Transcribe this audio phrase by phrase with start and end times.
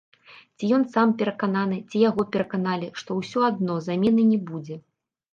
[0.59, 4.79] Ці ён сам перакананы, ці яго пераканалі, што ўсё адно замены не будзе.